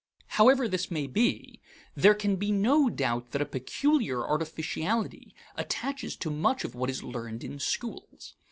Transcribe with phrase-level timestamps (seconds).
[0.29, 1.61] However this may be,
[1.93, 7.03] there can be no doubt that a peculiar artificiality attaches to much of what is
[7.03, 8.33] learned in schools.